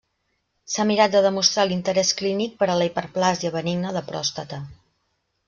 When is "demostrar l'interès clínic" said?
1.25-2.57